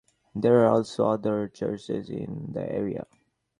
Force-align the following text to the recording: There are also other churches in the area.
There 0.33 0.61
are 0.61 0.65
also 0.71 1.09
other 1.09 1.47
churches 1.47 2.09
in 2.09 2.53
the 2.53 2.71
area. 2.73 3.05